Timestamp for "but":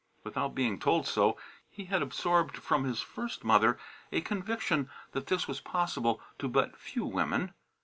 6.49-6.75